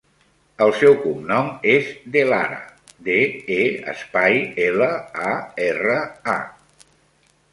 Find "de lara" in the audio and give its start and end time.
2.15-2.57